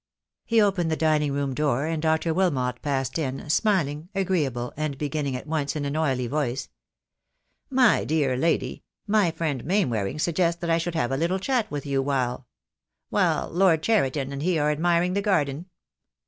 He 0.45 0.59
opened 0.59 0.89
the 0.89 0.95
dining 0.95 1.31
room 1.31 1.53
door, 1.53 1.85
and 1.85 2.01
Dr. 2.01 2.33
Wilmot 2.33 2.81
passed 2.81 3.19
in, 3.19 3.47
smiling, 3.51 4.09
agreeable, 4.15 4.73
and 4.75 4.97
beginning 4.97 5.35
at 5.35 5.45
once 5.45 5.75
in 5.75 5.85
an 5.85 5.95
oily 5.95 6.25
voice, 6.25 6.69
"My 7.69 8.03
dear 8.03 8.35
lady, 8.35 8.83
my 9.05 9.29
friend 9.29 9.63
Mainwaring 9.63 10.17
sug 10.17 10.33
gests 10.33 10.59
that 10.61 10.71
I 10.71 10.79
should 10.79 10.95
have 10.95 11.11
a 11.11 11.17
little 11.17 11.37
chat 11.37 11.69
with 11.69 11.85
you 11.85 12.01
while— 12.01 12.47
while 13.11 13.47
Lord 13.51 13.83
Cheriton 13.83 14.33
and 14.33 14.41
he 14.41 14.57
are 14.57 14.71
admiring 14.71 15.13
the 15.13 15.21
garden. 15.21 15.67